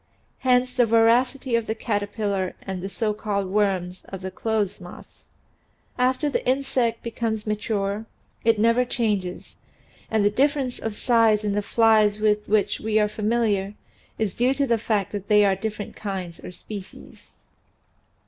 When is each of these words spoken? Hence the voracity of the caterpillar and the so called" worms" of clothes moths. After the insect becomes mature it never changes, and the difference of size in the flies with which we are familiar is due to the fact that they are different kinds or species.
Hence 0.39 0.73
the 0.73 0.87
voracity 0.87 1.55
of 1.55 1.67
the 1.67 1.75
caterpillar 1.75 2.55
and 2.63 2.81
the 2.81 2.89
so 2.89 3.13
called" 3.13 3.45
worms" 3.53 4.03
of 4.05 4.23
clothes 4.33 4.81
moths. 4.81 5.27
After 5.95 6.27
the 6.27 6.43
insect 6.43 7.03
becomes 7.03 7.45
mature 7.45 8.07
it 8.43 8.57
never 8.57 8.83
changes, 8.83 9.57
and 10.09 10.25
the 10.25 10.31
difference 10.31 10.79
of 10.79 10.95
size 10.97 11.43
in 11.43 11.53
the 11.53 11.61
flies 11.61 12.17
with 12.19 12.49
which 12.49 12.79
we 12.79 12.97
are 12.97 13.07
familiar 13.07 13.75
is 14.17 14.33
due 14.33 14.55
to 14.55 14.65
the 14.65 14.79
fact 14.79 15.11
that 15.11 15.27
they 15.27 15.45
are 15.45 15.55
different 15.55 15.95
kinds 15.95 16.39
or 16.43 16.51
species. 16.51 17.29